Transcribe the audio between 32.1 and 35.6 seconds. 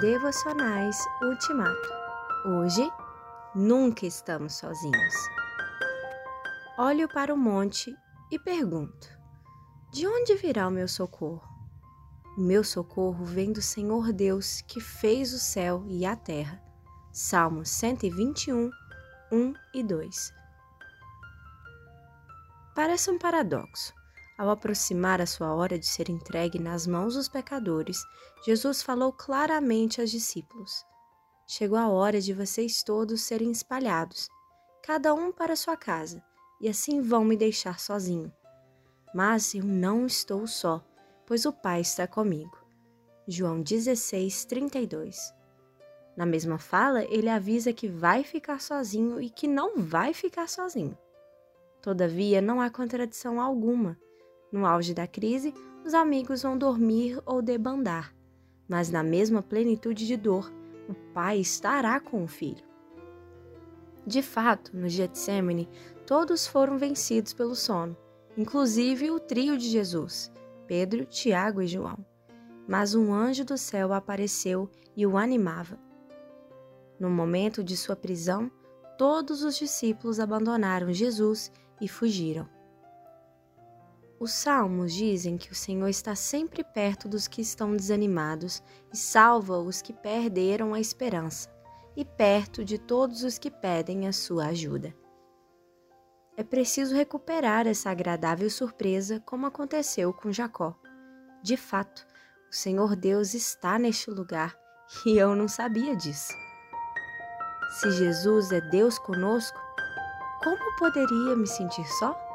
de vocês todos serem espalhados, cada um para